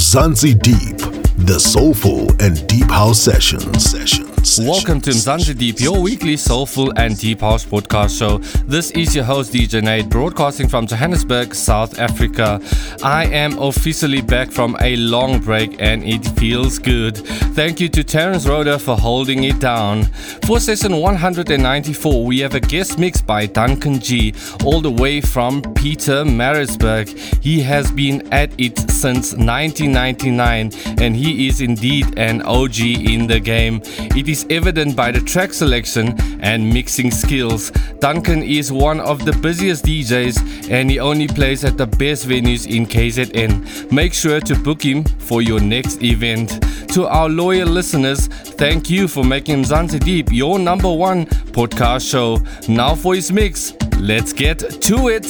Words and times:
Mzansi 0.00 0.54
Deep, 0.62 0.96
the 1.36 1.60
soulful 1.60 2.30
and 2.40 2.66
deep 2.66 2.90
house 2.90 3.20
session 3.20 3.60
Sessions. 3.78 4.29
Welcome 4.40 5.02
to 5.02 5.10
Mzansi 5.10 5.56
Deep, 5.56 5.80
your 5.80 6.00
weekly 6.00 6.34
soulful 6.34 6.98
and 6.98 7.16
deep 7.18 7.40
house 7.40 7.62
podcast 7.64 8.18
show. 8.18 8.38
This 8.64 8.90
is 8.92 9.14
your 9.14 9.24
host 9.24 9.52
DJ 9.52 9.82
Nate, 9.82 10.08
broadcasting 10.08 10.66
from 10.66 10.86
Johannesburg, 10.86 11.54
South 11.54 11.98
Africa. 11.98 12.58
I 13.02 13.26
am 13.26 13.58
officially 13.58 14.22
back 14.22 14.50
from 14.50 14.78
a 14.80 14.96
long 14.96 15.40
break 15.40 15.76
and 15.78 16.02
it 16.04 16.24
feels 16.38 16.78
good. 16.78 17.18
Thank 17.54 17.80
you 17.80 17.90
to 17.90 18.02
Terence 18.02 18.46
Roda 18.46 18.78
for 18.78 18.96
holding 18.96 19.44
it 19.44 19.60
down. 19.60 20.04
For 20.46 20.58
session 20.58 20.96
194, 20.96 22.24
we 22.24 22.38
have 22.40 22.54
a 22.54 22.60
guest 22.60 22.98
mix 22.98 23.20
by 23.20 23.44
Duncan 23.44 24.00
G, 24.00 24.34
all 24.64 24.80
the 24.80 24.90
way 24.90 25.20
from 25.20 25.60
Pietermaritzburg. 25.60 27.42
He 27.42 27.60
has 27.60 27.92
been 27.92 28.26
at 28.32 28.58
it 28.58 28.78
since 28.90 29.34
1999 29.34 30.72
and 30.98 31.14
he 31.14 31.46
is 31.46 31.60
indeed 31.60 32.18
an 32.18 32.40
OG 32.42 32.80
in 32.80 33.26
the 33.26 33.38
game. 33.38 33.82
It 34.16 34.29
is 34.30 34.46
evident 34.48 34.94
by 34.94 35.10
the 35.10 35.20
track 35.20 35.52
selection 35.52 36.14
and 36.40 36.72
mixing 36.72 37.10
skills. 37.10 37.70
Duncan 37.98 38.42
is 38.42 38.70
one 38.70 39.00
of 39.00 39.24
the 39.24 39.32
busiest 39.32 39.84
DJs 39.84 40.70
and 40.70 40.88
he 40.88 41.00
only 41.00 41.26
plays 41.26 41.64
at 41.64 41.76
the 41.76 41.86
best 41.86 42.28
venues 42.28 42.66
in 42.66 42.86
KZN. 42.86 43.90
Make 43.90 44.14
sure 44.14 44.40
to 44.40 44.54
book 44.54 44.82
him 44.82 45.02
for 45.04 45.42
your 45.42 45.60
next 45.60 46.02
event. 46.02 46.62
To 46.94 47.06
our 47.06 47.28
loyal 47.28 47.68
listeners, 47.68 48.28
thank 48.28 48.88
you 48.88 49.08
for 49.08 49.24
making 49.24 49.64
Mzansi 49.64 49.98
Deep 49.98 50.28
your 50.30 50.58
number 50.58 50.92
one 50.92 51.26
podcast 51.26 52.08
show. 52.08 52.38
Now 52.68 52.94
for 52.94 53.14
his 53.14 53.32
mix. 53.32 53.74
Let's 53.98 54.32
get 54.32 54.58
to 54.60 55.08
it. 55.08 55.26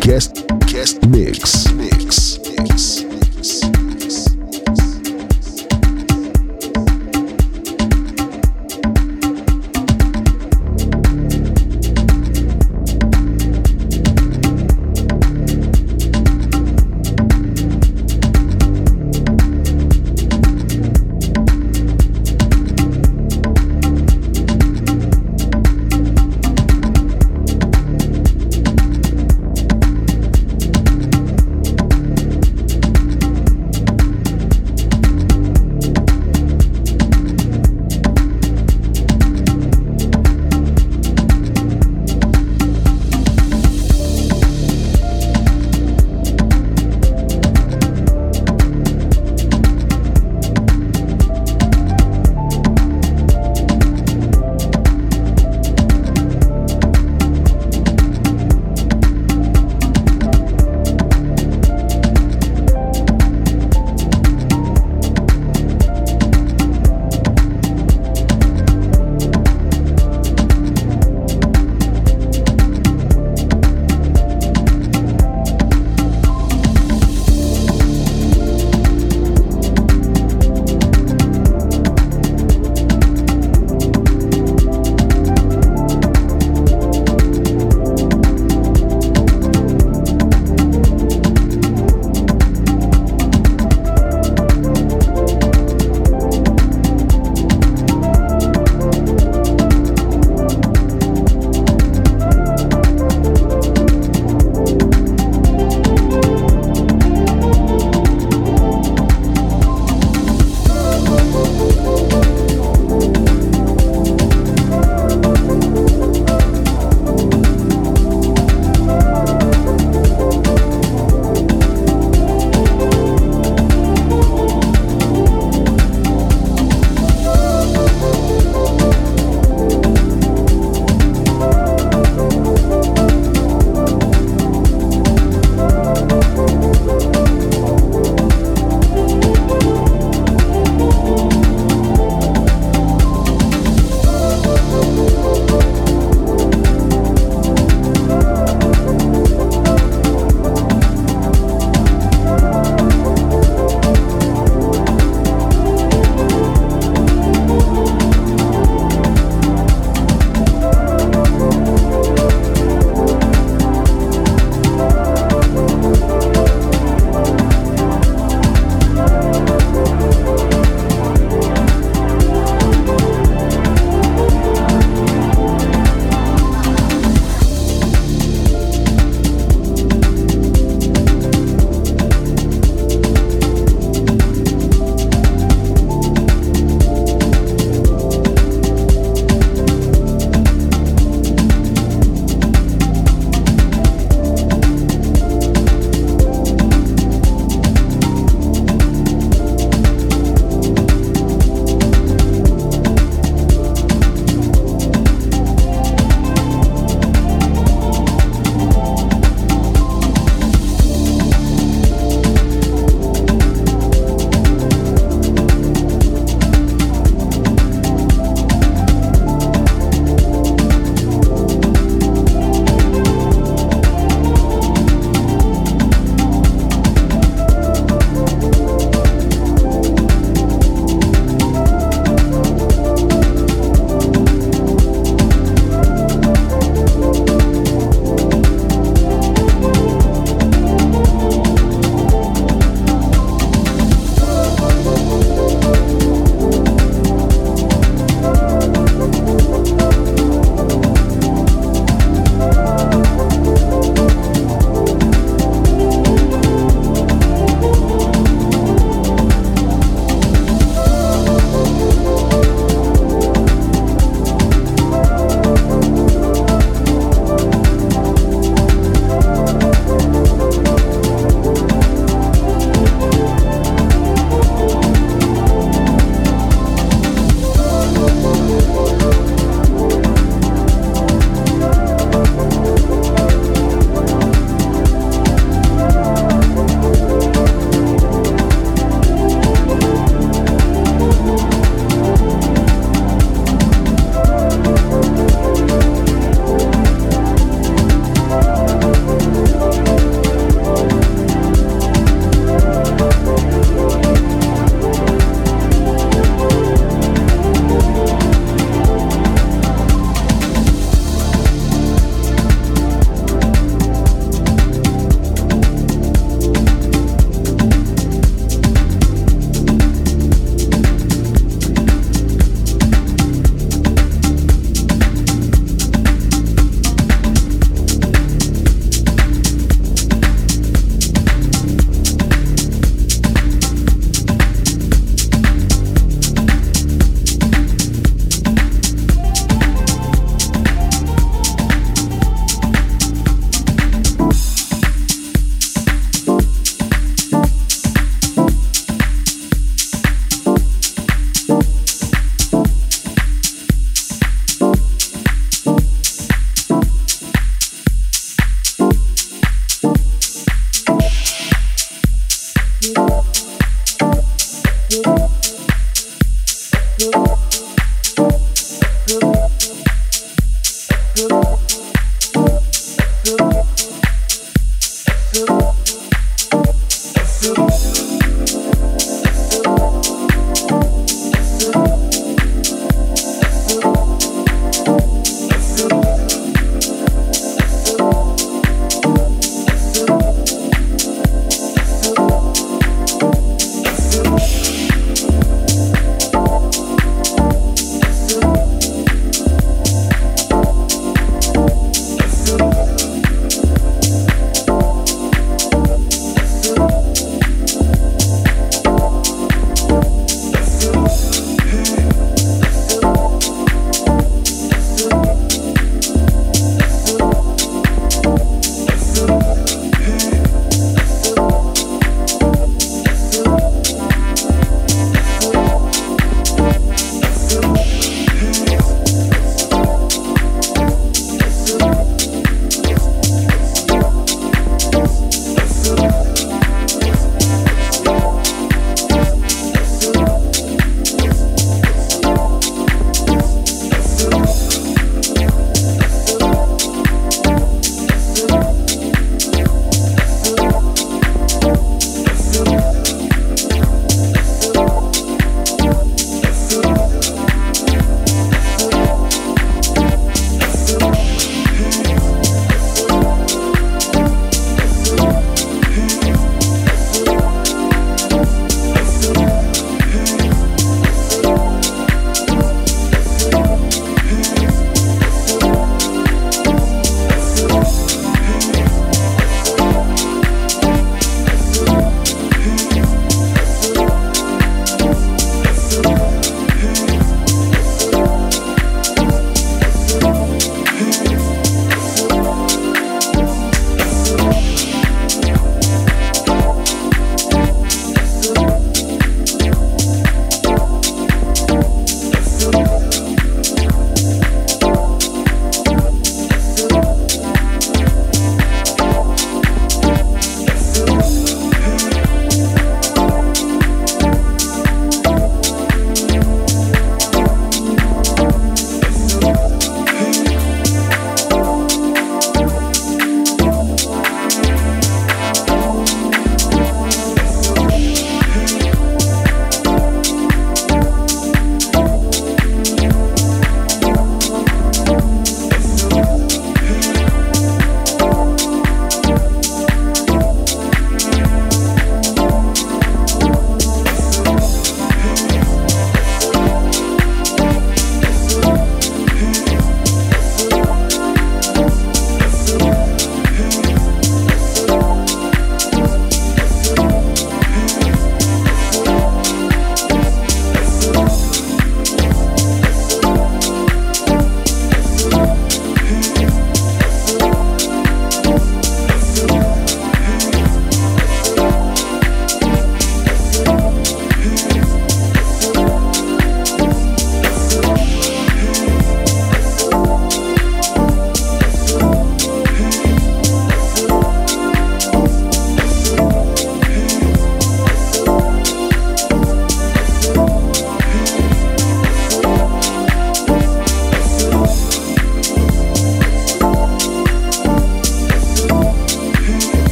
Guest 0.00 0.46
guest 0.66 1.06
mix. 1.06 1.72
Mix. 1.72 2.38
Mix. 2.58 3.15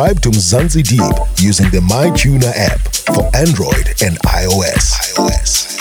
Subscribe 0.00 0.22
to 0.22 0.30
Mzansi 0.30 0.82
Deep 0.82 1.12
using 1.44 1.68
the 1.68 1.80
MyTuner 1.80 2.52
app 2.56 2.80
for 3.14 3.28
Android 3.36 3.86
and 4.00 4.18
iOS. 4.24 5.12
iOS. 5.12 5.76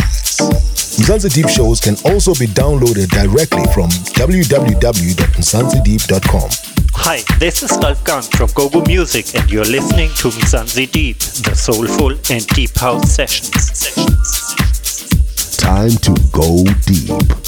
Mzansi 0.99 1.29
Deep 1.33 1.47
shows 1.47 1.79
can 1.79 1.95
also 2.03 2.33
be 2.33 2.45
downloaded 2.47 3.07
directly 3.07 3.63
from 3.73 3.89
www.mzansideep.com. 4.19 6.49
Hi, 6.95 7.21
this 7.39 7.63
is 7.63 7.71
Kalkan 7.71 8.29
from 8.35 8.49
Gogo 8.55 8.81
Music, 8.85 9.33
and 9.35 9.49
you're 9.49 9.63
listening 9.63 10.09
to 10.15 10.27
Mzansi 10.27 10.91
Deep, 10.91 11.19
the 11.19 11.55
soulful 11.55 12.11
and 12.29 12.45
deep 12.47 12.75
house 12.75 13.15
sessions. 13.15 13.95
Time 15.55 15.91
to 15.91 16.13
go 16.33 16.65
deep. 16.85 17.38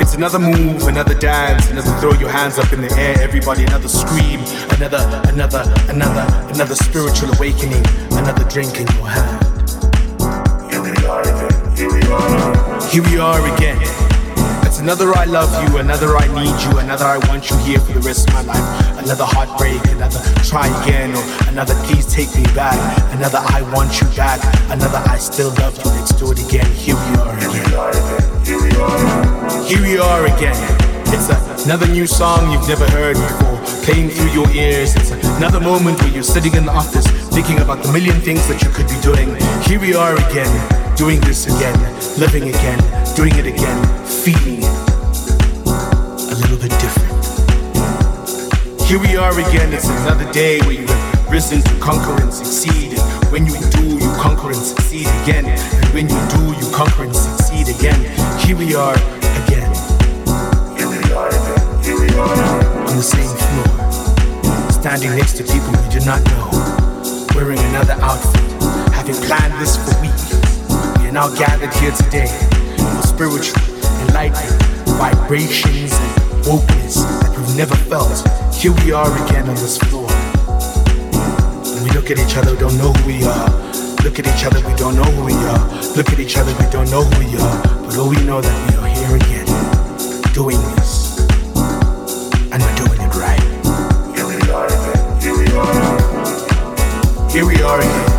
It's 0.00 0.14
another 0.14 0.38
move, 0.38 0.88
another 0.88 1.14
dance, 1.14 1.70
another 1.70 1.92
throw 2.00 2.12
your 2.14 2.30
hands 2.30 2.58
up 2.58 2.72
in 2.72 2.80
the 2.80 2.92
air, 2.98 3.20
everybody, 3.20 3.64
another 3.64 3.88
scream, 3.88 4.40
another, 4.70 4.98
another, 5.28 5.62
another, 5.88 6.26
another 6.54 6.74
spiritual 6.74 7.32
awakening, 7.34 7.84
another 8.12 8.44
drink 8.48 8.80
in 8.80 8.86
your 8.96 9.06
hand. 9.06 9.46
Here 10.70 10.82
we 10.82 10.90
are 11.06 11.20
again, 11.20 11.76
here 11.76 11.92
we 11.92 12.02
are. 12.12 12.88
Here 12.88 13.02
we 13.02 13.18
are 13.18 13.54
again. 13.54 13.78
It's 14.66 14.80
another 14.80 15.14
I 15.14 15.26
love 15.26 15.52
you, 15.68 15.78
another 15.78 16.16
I 16.16 16.26
need 16.28 16.58
you, 16.64 16.78
another 16.78 17.04
I 17.04 17.18
want 17.28 17.50
you 17.50 17.56
here 17.58 17.78
for 17.78 17.92
the 17.92 18.00
rest 18.00 18.28
of 18.28 18.34
my 18.34 18.42
life. 18.42 18.89
Another 19.00 19.24
heartbreak, 19.24 19.80
another 19.96 20.20
try 20.44 20.68
again, 20.82 21.16
or 21.16 21.24
another 21.48 21.74
please 21.84 22.04
take 22.06 22.28
me 22.36 22.44
back. 22.54 22.76
Another 23.16 23.38
I 23.38 23.62
want 23.72 23.98
you 24.00 24.06
back, 24.14 24.40
another 24.70 25.00
I 25.08 25.16
still 25.16 25.50
love 25.56 25.76
you, 25.78 25.90
let's 25.90 26.12
do 26.12 26.30
it 26.32 26.38
again. 26.38 26.70
Here 26.72 26.94
we 26.94 27.16
are 27.16 27.34
again. 27.34 28.44
Here 28.44 28.60
we 28.60 28.70
are. 28.76 29.64
Here 29.64 29.82
we 29.82 29.98
are 29.98 30.26
again. 30.26 30.54
It's 31.12 31.28
another 31.64 31.88
new 31.88 32.06
song 32.06 32.52
you've 32.52 32.68
never 32.68 32.88
heard 32.90 33.16
before, 33.16 33.58
playing 33.84 34.10
through 34.10 34.30
your 34.30 34.48
ears. 34.50 34.94
It's 34.94 35.10
another 35.10 35.60
moment 35.60 36.00
where 36.02 36.12
you're 36.12 36.22
sitting 36.22 36.54
in 36.54 36.66
the 36.66 36.72
office 36.72 37.06
thinking 37.32 37.58
about 37.60 37.82
the 37.82 37.90
million 37.92 38.20
things 38.20 38.46
that 38.48 38.62
you 38.62 38.68
could 38.68 38.86
be 38.86 39.00
doing. 39.00 39.34
Here 39.64 39.80
we 39.80 39.94
are 39.94 40.14
again, 40.28 40.52
doing 40.96 41.20
this 41.20 41.46
again, 41.46 41.74
living 42.20 42.50
again, 42.50 42.78
doing 43.16 43.34
it 43.34 43.46
again, 43.46 44.06
feeling 44.06 44.62
it 44.62 44.76
a 46.30 46.36
little 46.36 46.58
bit 46.58 46.70
different. 46.78 47.09
Here 48.90 48.98
we 48.98 49.14
are 49.14 49.30
again, 49.38 49.72
it's 49.72 49.88
another 49.88 50.28
day 50.32 50.58
where 50.62 50.72
you 50.72 50.84
have 50.84 51.30
risen 51.30 51.62
to 51.62 51.78
conquer 51.78 52.20
and 52.20 52.34
succeed. 52.34 52.98
And 52.98 53.30
when 53.30 53.46
you 53.46 53.54
do, 53.70 53.86
you 53.86 54.10
conquer 54.18 54.48
and 54.48 54.56
succeed 54.56 55.06
again. 55.22 55.46
And 55.46 55.94
when 55.94 56.08
you 56.08 56.18
do, 56.34 56.58
you 56.58 56.74
conquer 56.74 57.04
and 57.04 57.14
succeed 57.14 57.68
again. 57.68 58.00
Here 58.40 58.56
we 58.56 58.74
are 58.74 58.94
again. 59.46 59.70
here 60.74 60.90
we 60.90 62.08
are 62.18 62.34
now 62.34 62.88
on 62.90 62.96
the 62.96 63.06
same 63.06 63.30
floor, 63.30 64.72
standing 64.72 65.14
next 65.14 65.36
to 65.36 65.44
people 65.44 65.70
we 65.70 65.88
do 65.88 66.04
not 66.04 66.20
know, 66.26 66.50
wearing 67.36 67.60
another 67.70 67.94
outfit, 68.02 68.42
having 68.90 69.14
planned 69.22 69.54
this 69.62 69.78
for 69.78 70.00
weeks. 70.02 70.34
We 70.98 71.06
are 71.06 71.12
now 71.12 71.32
gathered 71.36 71.72
here 71.74 71.92
today 71.92 72.26
for 72.76 73.06
spiritual, 73.06 73.62
enlightened 74.08 74.60
vibrations 74.98 75.92
and 75.92 76.42
wokeness 76.42 77.06
that 77.22 77.38
we've 77.38 77.56
never 77.56 77.76
felt. 77.76 78.39
Here 78.60 78.74
we 78.84 78.92
are 78.92 79.10
again 79.24 79.48
on 79.48 79.54
this 79.54 79.78
floor. 79.78 80.06
We 81.82 81.90
look 81.92 82.10
at 82.10 82.18
each 82.18 82.36
other, 82.36 82.52
we 82.52 82.58
don't 82.58 82.76
know 82.76 82.92
who 82.92 83.06
we 83.06 83.24
are. 83.24 83.48
Look 84.04 84.18
at 84.18 84.26
each 84.26 84.44
other, 84.44 84.60
we 84.68 84.74
don't 84.76 84.96
know 84.96 85.04
who 85.04 85.24
we 85.24 85.32
are. 85.32 85.66
Look 85.96 86.12
at 86.12 86.20
each 86.20 86.36
other, 86.36 86.52
we 86.52 86.66
don't 86.70 86.90
know 86.90 87.02
who 87.02 87.24
we 87.24 87.38
are. 87.38 87.62
But 87.86 87.96
all 87.96 88.10
we 88.10 88.22
know 88.22 88.42
that 88.42 88.70
we 88.70 88.76
are 88.76 88.86
here 88.86 89.16
again, 89.16 89.46
doing 90.34 90.60
this. 90.76 91.18
And 92.52 92.62
we're 92.62 92.76
doing 92.76 93.00
it 93.00 93.14
right. 93.16 93.40
Here 97.32 97.46
we 97.46 97.62
are 97.62 97.78
again. 97.78 97.90
Gathered. 97.90 98.09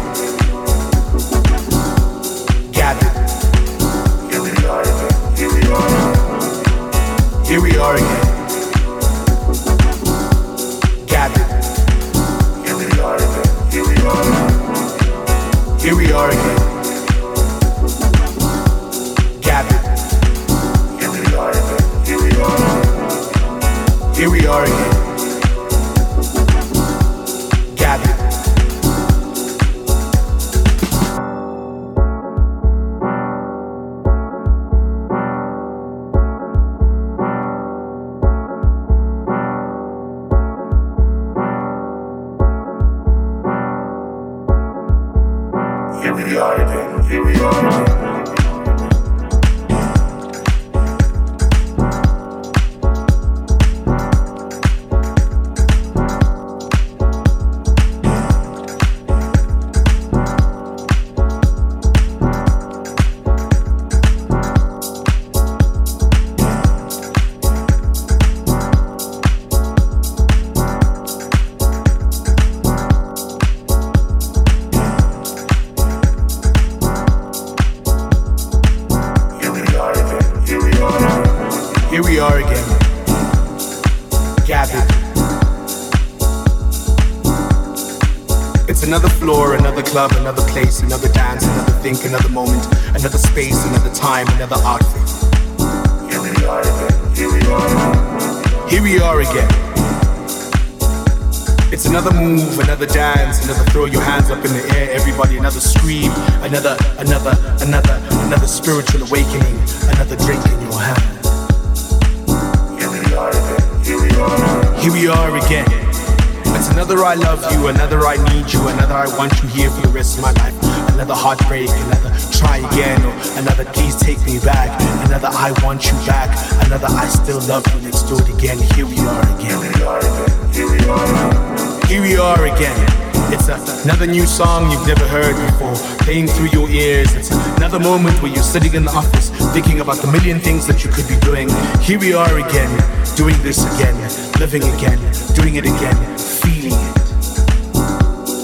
New 134.11 134.27
song 134.27 134.69
you've 134.69 134.85
never 134.85 135.07
heard 135.07 135.35
before, 135.47 135.73
playing 136.03 136.27
through 136.27 136.49
your 136.49 136.69
ears. 136.69 137.13
It's 137.15 137.31
another 137.57 137.79
moment 137.79 138.21
where 138.21 138.31
you're 138.31 138.43
sitting 138.43 138.73
in 138.73 138.83
the 138.83 138.91
office, 138.91 139.29
thinking 139.53 139.79
about 139.79 139.97
the 139.97 140.11
million 140.11 140.39
things 140.39 140.67
that 140.67 140.83
you 140.83 140.91
could 140.91 141.07
be 141.07 141.17
doing. 141.21 141.49
Here 141.79 141.97
we 141.97 142.13
are 142.13 142.37
again, 142.37 142.71
doing 143.15 143.41
this 143.41 143.63
again, 143.75 143.95
living 144.39 144.63
again, 144.75 144.99
doing 145.33 145.55
it 145.55 145.65
again, 145.65 145.95
feeling 146.17 146.73
it. 146.73 146.97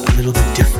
A 0.09 0.13
little 0.15 0.33
bit 0.33 0.55
different. 0.55 0.76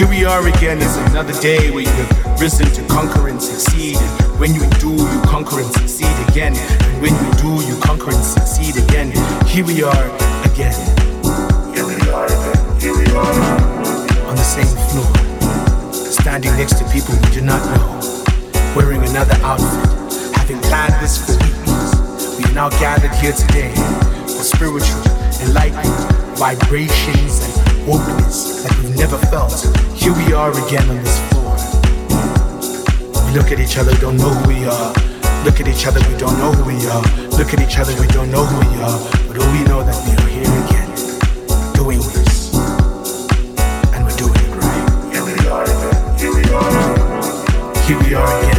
Here 0.00 0.08
we 0.08 0.24
are 0.24 0.48
again, 0.48 0.78
it's 0.78 0.96
another 1.12 1.38
day 1.42 1.70
where 1.70 1.82
you've 1.82 2.40
risen 2.40 2.64
to 2.72 2.82
conquer 2.88 3.28
and 3.28 3.36
succeed. 3.36 3.98
And 3.98 4.40
when 4.40 4.54
you 4.54 4.64
do, 4.80 4.92
you 4.92 5.20
conquer 5.28 5.60
and 5.60 5.70
succeed 5.74 6.16
again. 6.26 6.56
And 6.56 7.02
when 7.02 7.12
you 7.12 7.30
do, 7.36 7.62
you 7.68 7.78
conquer 7.82 8.08
and 8.08 8.24
succeed 8.24 8.78
again. 8.82 9.12
Here 9.46 9.62
we 9.62 9.82
are 9.82 10.06
again. 10.48 10.72
Here 11.76 11.84
we 11.84 12.00
are 12.08 12.24
again 12.24 12.96
on 14.24 14.36
the 14.36 14.42
same 14.42 14.72
floor, 14.88 15.12
standing 15.92 16.56
next 16.56 16.78
to 16.78 16.84
people 16.88 17.14
we 17.20 17.34
do 17.34 17.42
not 17.42 17.60
know, 17.76 18.00
wearing 18.74 19.02
another 19.02 19.36
outfit, 19.44 20.32
having 20.34 20.60
planned 20.60 20.94
this 21.04 21.18
for 21.18 21.36
weeks. 21.44 22.38
We 22.38 22.44
are 22.50 22.54
now 22.54 22.70
gathered 22.80 23.12
here 23.16 23.32
today 23.32 23.74
for 24.24 24.48
spiritual, 24.48 25.02
enlightened 25.44 25.92
vibrations 26.38 27.44
and 27.44 27.52
wokeness 27.84 28.64
that 28.64 28.78
we've 28.78 28.96
never 28.96 29.18
felt. 29.28 29.89
Here 30.00 30.14
we 30.14 30.32
are 30.32 30.50
again 30.66 30.88
on 30.88 30.96
this 31.04 31.18
floor. 31.28 31.52
We 33.26 33.32
look 33.36 33.52
at 33.52 33.60
each 33.60 33.76
other, 33.76 33.94
don't 33.96 34.16
know 34.16 34.30
who 34.30 34.48
we 34.48 34.64
are. 34.64 34.94
Look 35.44 35.60
at 35.60 35.68
each 35.68 35.86
other, 35.86 36.00
we 36.08 36.16
don't 36.16 36.38
know 36.38 36.52
who 36.52 36.64
we 36.64 36.86
are. 36.88 37.02
Look 37.36 37.52
at 37.52 37.60
each 37.60 37.78
other, 37.78 37.92
we 38.00 38.06
don't 38.06 38.30
know 38.30 38.46
who 38.46 38.58
we 38.70 38.82
are. 38.82 38.98
But 39.28 39.42
all 39.44 39.52
we 39.52 39.62
know 39.64 39.84
that 39.84 40.00
we 40.06 40.12
are 40.16 40.28
here 40.32 40.48
again, 40.64 40.88
doing 41.74 41.98
this. 42.16 42.54
And 43.92 44.06
we're 44.06 44.16
doing 44.16 44.40
it 44.40 44.56
right. 44.56 45.12
Here 45.12 45.22
we 45.22 45.36
are 45.48 45.64
again. 45.64 46.18
Here 46.18 46.34
we 46.34 46.44
are 46.48 46.70
again. 46.70 47.84
Here 47.84 47.98
we 48.00 48.14
are 48.14 48.38
again. 48.40 48.49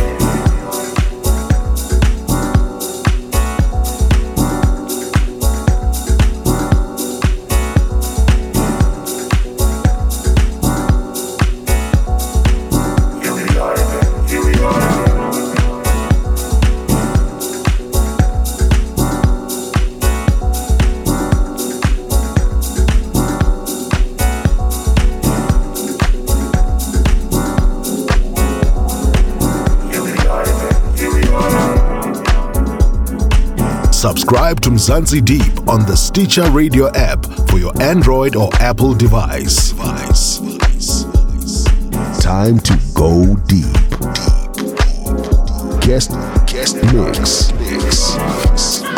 Mzansi 34.82 35.24
Deep 35.24 35.70
on 35.70 35.86
the 35.86 35.96
Stitcher 35.96 36.50
Radio 36.50 36.90
app 36.94 37.24
for 37.52 37.60
your 37.60 37.72
Android 37.80 38.36
or 38.36 38.50
Apple 38.56 38.96
device. 38.96 39.74
Time 42.20 42.58
to 42.58 42.80
go 42.96 43.36
deep. 43.46 43.72
Guest 45.82 46.14
guest 46.48 46.78
mix. 46.92 47.54
mix. 47.60 48.82
Thank 48.82 48.91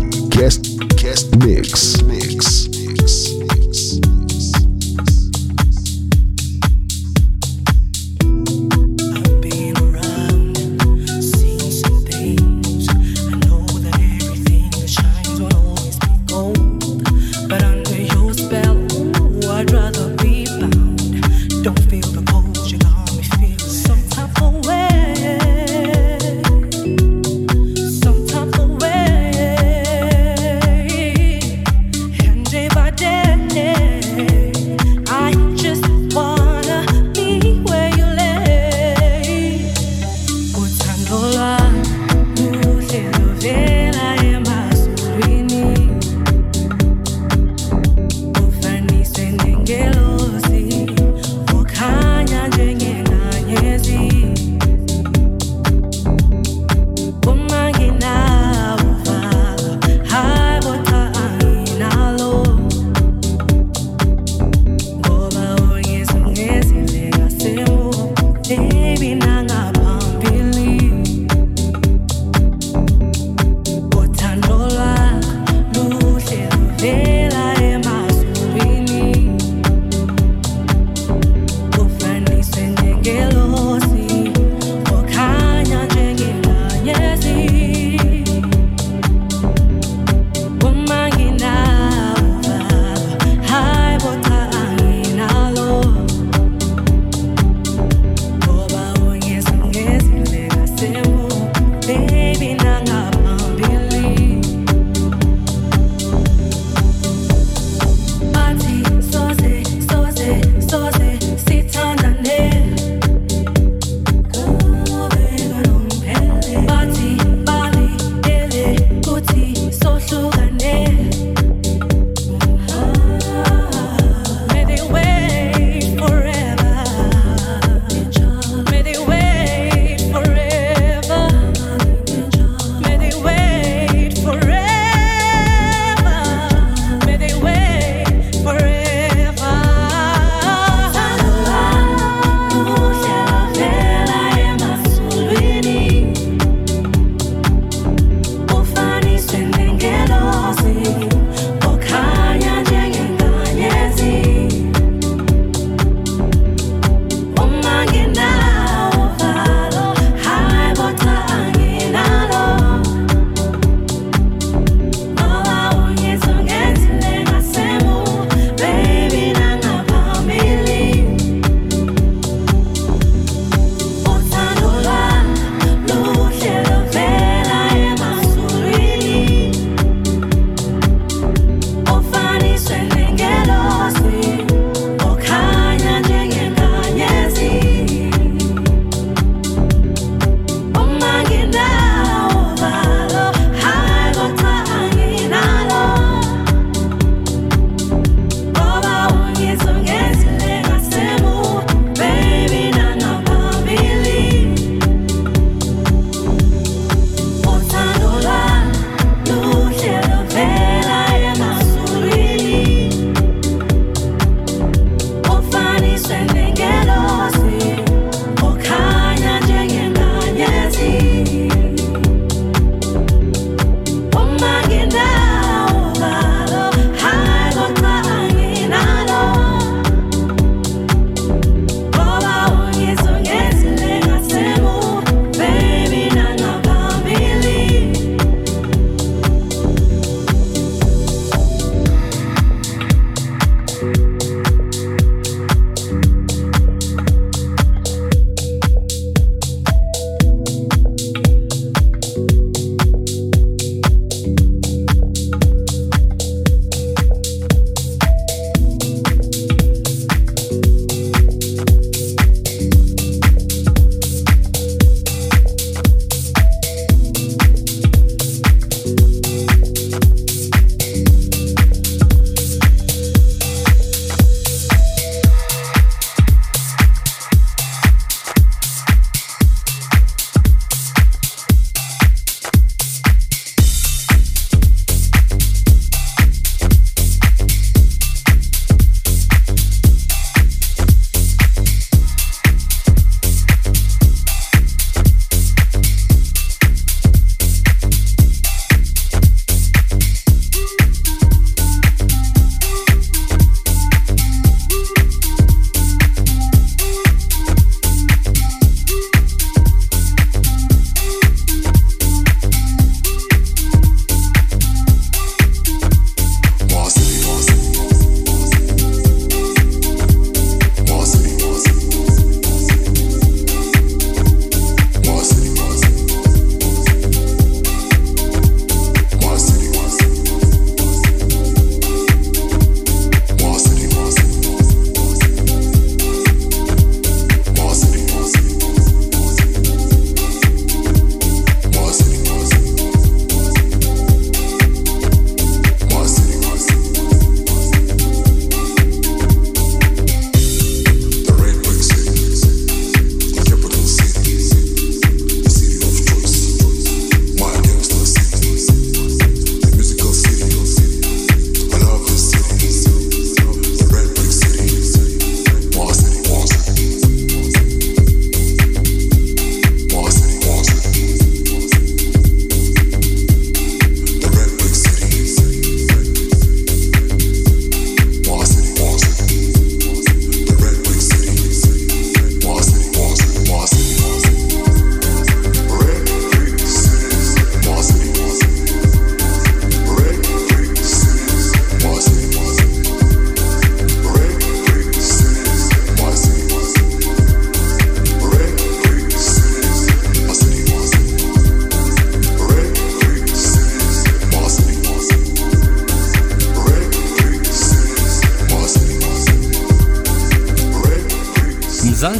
deep. 0.00 0.30
Guest 0.30 0.78
guest 0.96 1.36
mix. 1.36 2.05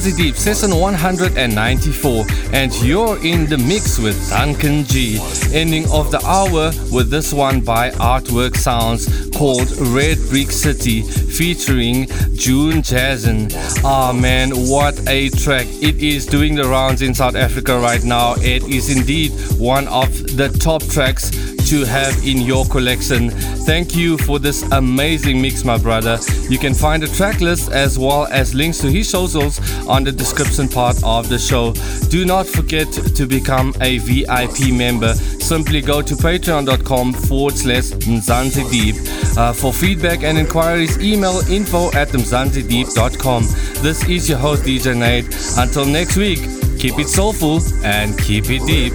Mzansi 0.06 0.16
Deep, 0.16 0.36
session 0.36 0.76
194, 0.76 2.26
and 2.52 2.72
you're 2.82 3.18
in 3.24 3.46
the 3.46 3.58
mix 3.58 3.98
with 3.98 4.30
Duncan 4.30 4.84
G. 4.84 5.18
Ending 5.52 5.90
of 5.90 6.12
the 6.12 6.24
hour 6.24 6.70
with 6.92 7.10
this 7.10 7.32
one 7.32 7.60
by 7.60 7.90
Artwork 7.90 8.56
Sounds 8.56 9.06
called 9.30 9.68
Red 9.92 10.18
Brick 10.28 10.52
City, 10.52 11.02
featuring 11.02 12.06
June 12.34 12.82
Jazzin. 12.82 13.52
Ah 13.84 14.10
oh, 14.10 14.12
man, 14.12 14.50
what 14.50 14.96
a 15.08 15.28
track! 15.30 15.66
It 15.82 15.96
is 15.96 16.24
doing 16.24 16.54
the 16.54 16.64
rounds 16.64 17.02
in 17.02 17.12
South 17.12 17.34
Africa 17.34 17.76
right 17.76 18.04
now. 18.04 18.34
It 18.36 18.62
is 18.62 18.96
indeed 18.96 19.32
one 19.58 19.88
of 19.88 20.08
the 20.36 20.48
top 20.60 20.84
tracks 20.84 21.30
to 21.66 21.84
have 21.84 22.16
in 22.24 22.38
your 22.38 22.64
collection. 22.66 23.30
Thank 23.66 23.96
you 23.96 24.16
for 24.18 24.38
this 24.38 24.62
amazing 24.70 25.42
mix, 25.42 25.64
my 25.64 25.76
brother. 25.76 26.20
You 26.48 26.58
can 26.58 26.74
find 26.74 27.02
a 27.02 27.08
track 27.08 27.40
list 27.40 27.72
as 27.72 27.98
well 27.98 28.26
as 28.26 28.54
links 28.54 28.78
to 28.78 28.90
his 28.90 29.08
socials 29.08 29.58
on 29.88 30.04
the 30.04 30.12
description 30.12 30.68
part 30.68 30.96
of 31.04 31.28
the 31.28 31.38
show. 31.38 31.72
Do 32.08 32.24
not 32.24 32.46
forget 32.46 32.90
to 32.92 33.26
become 33.26 33.74
a 33.80 33.98
VIP 33.98 34.72
member. 34.72 35.14
Simply 35.14 35.80
go 35.80 36.02
to 36.02 36.14
patreon.com 36.14 37.12
forward 37.12 37.54
slash 37.54 37.90
Mzansi 38.06 38.70
Deep. 38.70 38.96
Uh, 39.36 39.52
for 39.52 39.72
feedback 39.72 40.22
and 40.22 40.38
inquiries, 40.38 40.98
email 40.98 41.40
info 41.50 41.88
at 41.92 42.08
mzansideep.com. 42.08 43.42
This 43.82 44.08
is 44.08 44.28
your 44.28 44.38
host, 44.38 44.64
DJ 44.64 44.96
Nate. 44.96 45.26
Until 45.58 45.86
next 45.86 46.16
week, 46.16 46.40
keep 46.78 46.98
it 46.98 47.08
soulful 47.08 47.60
and 47.84 48.18
keep 48.18 48.44
it 48.48 48.66
deep. 48.66 48.94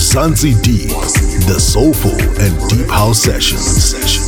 Mzansi 0.00 0.60
Deep, 0.62 0.88
the 1.46 1.58
soulful 1.58 2.18
and 2.40 2.70
deep 2.70 2.88
house 2.88 3.22
sessions. 3.22 4.19